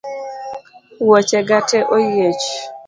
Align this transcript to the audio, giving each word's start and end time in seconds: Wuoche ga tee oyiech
Wuoche 1.05 1.39
ga 1.47 1.59
tee 1.67 1.87
oyiech 1.95 2.45